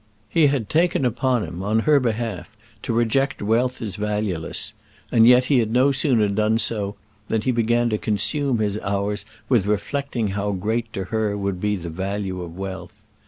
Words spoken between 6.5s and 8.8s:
so than he began to consume his